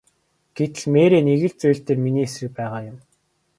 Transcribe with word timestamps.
Гэтэл 0.57 0.83
Мэри 0.93 1.19
нэг 1.27 1.41
л 1.51 1.55
зүйл 1.59 1.81
дээр 1.85 1.99
миний 2.03 2.25
эсрэг 2.29 2.51
байгаа 2.59 2.81
юм. 2.91 2.97